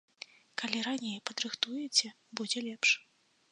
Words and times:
Калі 0.61 0.79
раней 0.87 1.19
падрыхтуеце, 1.31 2.13
будзе 2.41 2.67
лепш. 2.71 2.89